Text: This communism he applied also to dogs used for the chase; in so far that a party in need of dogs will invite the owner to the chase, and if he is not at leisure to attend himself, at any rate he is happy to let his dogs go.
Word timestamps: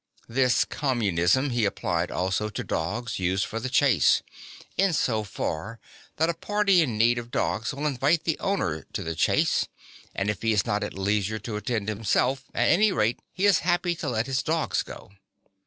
This 0.27 0.65
communism 0.65 1.51
he 1.51 1.63
applied 1.63 2.09
also 2.09 2.49
to 2.49 2.63
dogs 2.63 3.19
used 3.19 3.45
for 3.45 3.59
the 3.59 3.69
chase; 3.69 4.23
in 4.75 4.93
so 4.93 5.23
far 5.23 5.79
that 6.17 6.27
a 6.27 6.33
party 6.33 6.81
in 6.81 6.97
need 6.97 7.19
of 7.19 7.29
dogs 7.29 7.71
will 7.71 7.85
invite 7.85 8.23
the 8.23 8.39
owner 8.39 8.81
to 8.93 9.03
the 9.03 9.13
chase, 9.13 9.67
and 10.15 10.27
if 10.31 10.41
he 10.41 10.53
is 10.53 10.65
not 10.65 10.83
at 10.83 10.95
leisure 10.95 11.37
to 11.37 11.55
attend 11.55 11.87
himself, 11.87 12.45
at 12.55 12.69
any 12.69 12.91
rate 12.91 13.19
he 13.31 13.45
is 13.45 13.59
happy 13.59 13.93
to 13.97 14.09
let 14.09 14.25
his 14.25 14.41
dogs 14.41 14.81
go. 14.81 15.11